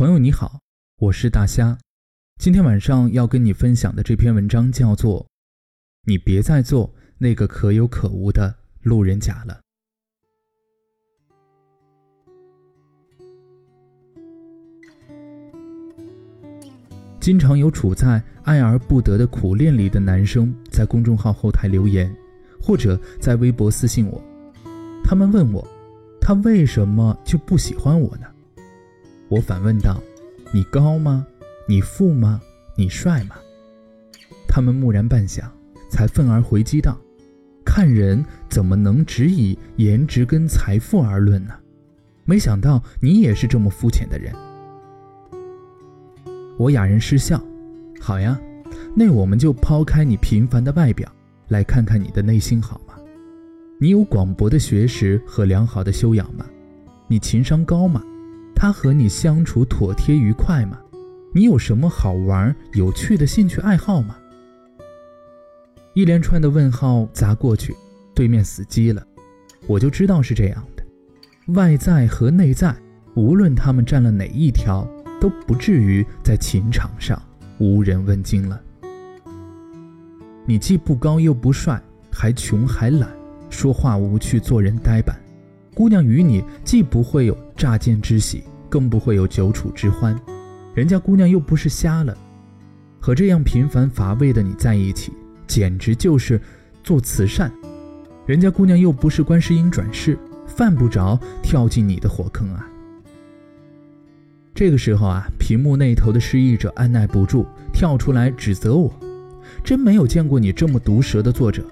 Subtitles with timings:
[0.00, 0.60] 朋友你好，
[0.96, 1.76] 我是大虾。
[2.38, 5.24] 今天晚上要跟你分享的这篇文章叫做
[6.06, 9.54] 《你别再做那个可有可无的路人甲了》。
[17.20, 22.10] 经常有处在爱而不得的苦恋里的男生在公众号后台留言，
[22.58, 24.18] 或者在微博私信我，
[25.04, 25.62] 他们问我，
[26.22, 28.29] 他为什么就不喜欢我呢？
[29.30, 30.02] 我反问道
[30.52, 31.24] ：“你高吗？
[31.68, 32.40] 你富吗？
[32.74, 33.36] 你帅吗？”
[34.48, 35.44] 他们木然半晌，
[35.88, 36.98] 才愤而回击道
[37.64, 41.54] ：“看人怎么能只以颜值跟财富而论呢？
[42.24, 44.34] 没想到你也是这么肤浅的人。”
[46.58, 47.40] 我哑然失笑
[48.02, 48.36] ：“好呀，
[48.96, 51.08] 那我们就抛开你平凡的外表，
[51.46, 52.94] 来看看你的内心好吗？
[53.78, 56.44] 你有广博的学识和良好的修养吗？
[57.06, 58.02] 你情商高吗？”
[58.60, 60.78] 他和你相处妥帖愉快吗？
[61.32, 64.18] 你有什么好玩有趣的兴趣爱好吗？
[65.94, 67.74] 一连串的问号砸过去，
[68.14, 69.02] 对面死机了。
[69.66, 70.84] 我就知道是这样的，
[71.54, 72.76] 外在和内在，
[73.14, 74.86] 无论他们占了哪一条，
[75.18, 77.18] 都不至于在情场上
[77.58, 78.60] 无人问津了。
[80.44, 83.08] 你既不高又不帅，还穷还懒，
[83.48, 85.18] 说话无趣，做人呆板。
[85.72, 88.44] 姑娘与你既不会有乍见之喜。
[88.70, 90.18] 更不会有久处之欢，
[90.74, 92.16] 人家姑娘又不是瞎了，
[93.00, 95.12] 和这样平凡乏味的你在一起，
[95.46, 96.40] 简直就是
[96.84, 97.52] 做慈善。
[98.26, 102.66] 人家姑娘又不是观世音转世，犯不着跳进你的火坑啊。
[104.54, 108.94] 这个时候啊，屏幕那头的失意者按耐不住跳出来指责我
[109.64, 111.64] ：“真没有见过你这么毒舌的作者，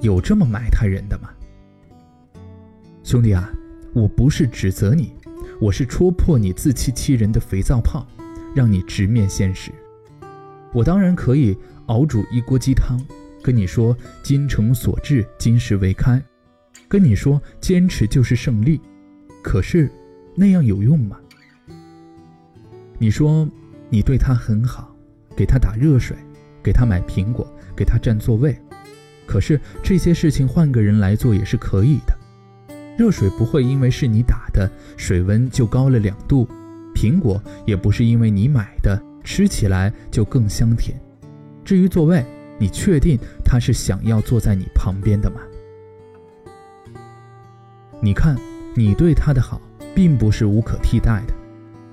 [0.00, 1.30] 有这么埋汰人的吗？”
[3.02, 3.50] 兄弟啊，
[3.92, 5.12] 我不是指责你。
[5.58, 8.06] 我是戳破你自欺欺人的肥皂泡，
[8.54, 9.72] 让你直面现实。
[10.72, 13.00] 我当然可以熬煮一锅鸡汤，
[13.42, 16.22] 跟你说“精诚所至，金石为开”，
[16.88, 18.80] 跟你说坚持就是胜利。
[19.42, 19.90] 可是，
[20.34, 21.18] 那样有用吗？
[22.98, 23.48] 你说
[23.88, 24.94] 你对他很好，
[25.34, 26.16] 给他打热水，
[26.62, 28.58] 给他买苹果，给他占座位。
[29.26, 32.15] 可是这些事情换个人来做也是可以的。
[32.96, 36.46] 热水不会因为是你打的，水温就高了两度；
[36.94, 40.98] 苹果也不是因为你买的，吃起来就更香甜。
[41.62, 42.24] 至于座位，
[42.58, 45.40] 你确定他是想要坐在你旁边的吗？
[48.00, 48.34] 你看，
[48.74, 49.60] 你对他的好，
[49.94, 51.34] 并不是无可替代的，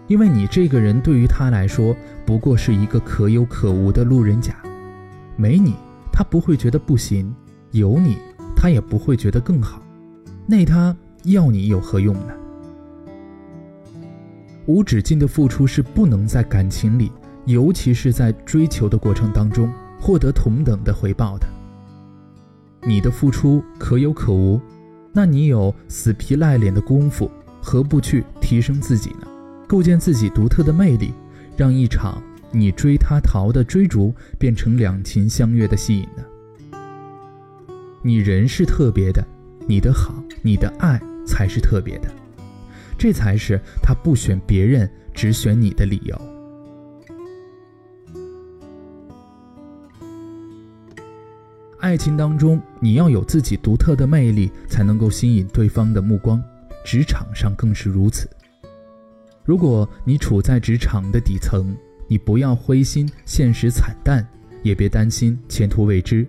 [0.08, 1.94] 因为你这个人对于他来说，
[2.26, 4.56] 不过是一个可有可无的路人甲。
[5.36, 5.76] 没你，
[6.14, 7.26] 他不会觉得不行；
[7.72, 8.18] 有你，
[8.56, 9.82] 他也不会觉得更好。
[10.46, 12.34] 那他要你有何用呢？
[14.66, 17.12] 无止境的付出是不能在感情里，
[17.46, 21.48] 尤其是在追求的过程当中获得同等的回报的。
[22.82, 24.60] 你的付出可有可无，
[25.12, 27.30] 那你有死皮赖脸的功夫，
[27.62, 29.28] 何不去提升自己呢？
[29.68, 31.14] 构建自己独特的魅力，
[31.56, 32.22] 让一场
[32.52, 36.78] 你追他逃的追逐变成两情相悦的吸引呢？
[38.02, 39.26] 你人是特别的。
[39.68, 42.12] 你的好，你的爱才是特别的，
[42.98, 46.22] 这才是他不选别人，只选你的理由。
[51.80, 56.42] 爱情当中，你要有自己独特的魅力，才能够吸引对方的目光。
[56.86, 58.30] 职场上更是如此。
[59.46, 61.76] 如果你处在职场的底层，
[62.08, 64.26] 你不要灰心，现实惨淡，
[64.62, 66.26] 也别担心前途未知，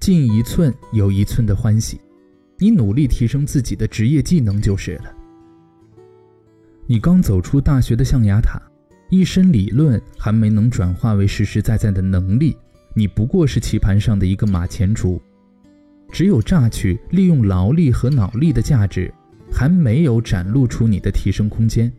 [0.00, 1.98] 进一寸有一寸的欢喜。
[2.58, 5.12] 你努力提升自己的职业技能就是了。
[6.86, 8.60] 你刚走出大学的象牙塔，
[9.10, 12.56] 一身理论还没能转化为实实在在的能力，
[12.94, 15.20] 你不过是棋盘上的一个马前卒。
[16.12, 19.12] 只有榨取利用劳力和脑力的价值，
[19.50, 21.90] 还没有展露出你的提升空间。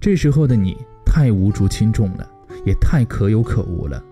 [0.00, 2.28] 这时候的你太无足轻重了，
[2.64, 4.02] 也太可有可无了。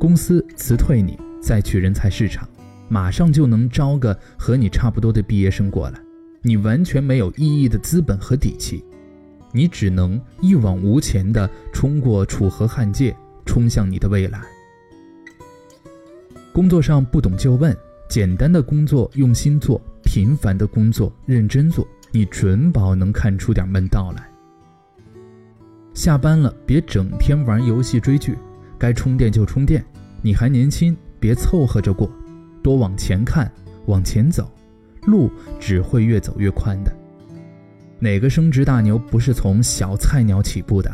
[0.00, 2.48] 公司辞退你，再去人才市场。
[2.88, 6.00] 马上就能招个和你差不多的毕业生过来，
[6.42, 8.84] 你完全没有意义的资本和底气，
[9.52, 13.16] 你只能一往无前地冲过楚河汉界，
[13.46, 14.40] 冲向你的未来。
[16.52, 17.76] 工作上不懂就问，
[18.08, 24.30] 简单的工作用心做，平凡的工作认真做，你准保能看出点门道来。
[25.94, 28.36] 下班了别整天玩游戏追剧，
[28.78, 29.84] 该充电就充电，
[30.22, 32.10] 你还年轻，别凑合着过。
[32.64, 33.52] 多往前看，
[33.84, 34.50] 往前走，
[35.02, 35.30] 路
[35.60, 36.90] 只会越走越宽的。
[37.98, 40.90] 哪个升职大牛不是从小菜鸟起步的？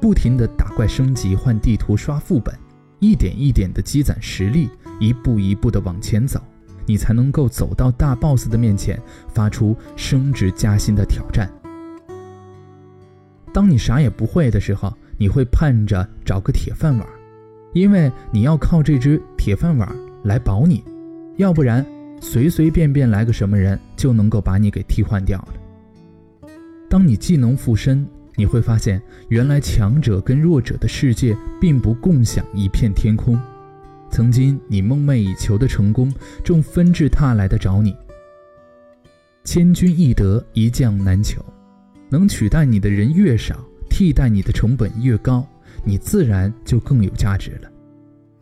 [0.00, 2.52] 不停的打怪升级、换地图、刷副本，
[2.98, 4.68] 一点一点的积攒实力，
[4.98, 6.40] 一步一步的往前走，
[6.84, 11.48] 你才能够走到大 boss 的面前，发出升职加薪的挑战。
[13.52, 17.06] 当你啥也不会的时候，你会盼着找个铁饭碗，
[17.72, 19.88] 因为你要靠这只铁饭碗
[20.28, 20.84] 来保你，
[21.38, 21.84] 要不然
[22.20, 25.54] 随随便便来个什么人就能够把你给替换掉了。
[26.88, 33.36] 当你技能附身，你会发现，原来强者跟弱者的世界并不共享一片天空。
[34.10, 36.12] 曾经你梦寐以求的成功，
[36.44, 37.96] 正纷至沓来的找你。
[39.44, 41.42] 千军易得，一将难求。
[42.10, 43.56] 能取代你的人越少，
[43.88, 45.46] 替代你的成本越高，
[45.84, 47.70] 你自然就更有价值了。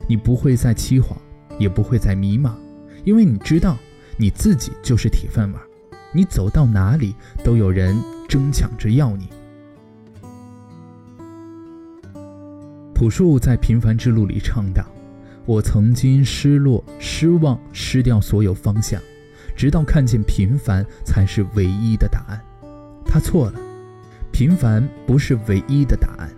[0.09, 1.17] 你不会再凄惶，
[1.59, 2.53] 也不会再迷茫，
[3.05, 3.77] 因为你知道
[4.17, 5.63] 你自己就是铁饭碗，
[6.13, 7.15] 你走到哪里
[7.45, 7.97] 都有人
[8.29, 9.29] 争抢着要你。
[12.95, 14.83] 朴树在《平凡之路》里唱道
[15.45, 19.01] ：“我曾经失落、失望、失掉所有方向，
[19.55, 22.41] 直到看见平凡才是唯一的答案。”
[23.05, 23.61] 他错了，
[24.33, 26.31] 平凡不是唯一的答案，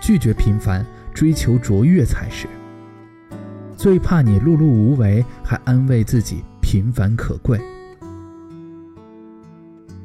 [0.00, 2.46] 拒绝平凡，追求卓越才是。
[3.86, 7.56] 最怕你碌碌无为，还安慰自己平凡可贵。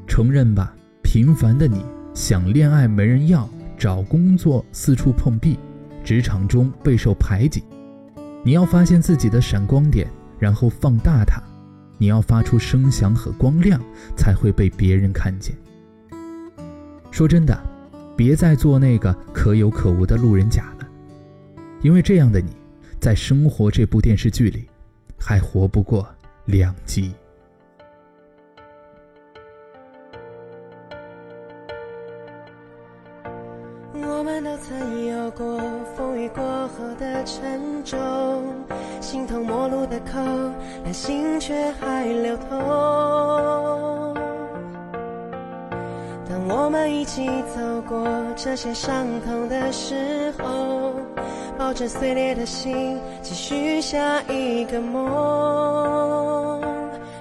[0.06, 1.84] 承认吧，平凡的你
[2.14, 3.50] 想恋爱没人要，
[3.80, 5.58] 找工作四处碰壁。
[6.04, 7.64] 职场中备受排挤，
[8.44, 10.08] 你要发现自己的闪光点，
[10.38, 11.42] 然后放大它。
[11.98, 13.82] 你要发出声响和光亮，
[14.16, 15.56] 才会被别人看见。
[17.10, 17.60] 说真的，
[18.16, 20.88] 别再做那个可有可无的路人甲了，
[21.82, 22.52] 因为这样的你，
[23.02, 24.70] 在生活这部电视剧里，
[25.18, 26.08] 还活不过
[26.46, 27.12] 两集。
[33.96, 35.60] 我们都曾有过
[35.98, 37.98] 风雨过后的沉重，
[39.02, 40.20] 形同陌路的口，
[40.84, 42.50] 但心却还流通。
[46.30, 47.26] 当我们一起
[47.56, 50.91] 走过这些伤痛的时候，
[51.62, 56.60] 抱着碎裂的心，继续下一个梦，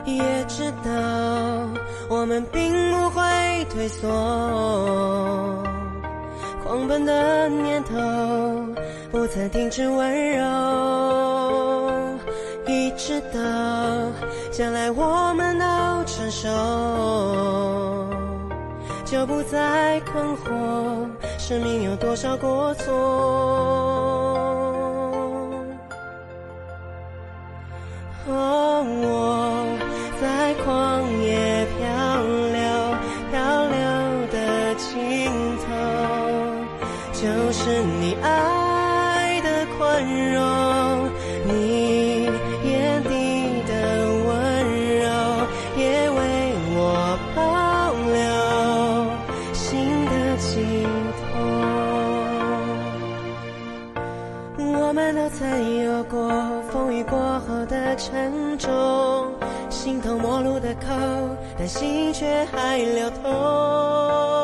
[0.06, 0.90] 也知道
[2.08, 3.20] 我们并不会
[3.66, 4.08] 退缩。
[6.64, 7.94] 狂奔的念头
[9.12, 10.42] 不曾停止温柔，
[12.66, 13.38] 一直到
[14.50, 15.64] 将来我们都
[16.06, 16.48] 成熟，
[19.04, 20.48] 就不再困惑
[21.38, 24.19] 生命有多少过错。
[30.70, 31.82] 旷野漂
[32.52, 32.62] 流，
[33.32, 33.34] 漂
[33.66, 33.74] 流
[34.30, 34.38] 的
[34.76, 34.86] 尽
[35.66, 35.66] 头。
[37.12, 37.58] 就是
[38.00, 39.80] 你爱的宽
[40.32, 40.40] 容，
[41.44, 42.30] 你
[42.64, 43.10] 眼底
[43.66, 43.72] 的
[44.28, 44.30] 温
[45.00, 45.04] 柔，
[45.76, 46.18] 也为
[46.76, 46.78] 我
[47.34, 47.38] 保
[48.14, 48.18] 留
[49.52, 49.66] 心
[50.06, 50.54] 的尽
[51.18, 51.26] 头。
[54.80, 55.38] 我们都曾
[55.82, 56.30] 有过
[56.70, 59.19] 风雨过后的沉重，
[59.90, 60.86] 心头陌路的口，
[61.58, 64.39] 但心却还流通。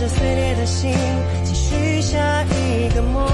[0.00, 0.92] 这碎裂的心，
[1.42, 3.26] 继续下一个梦，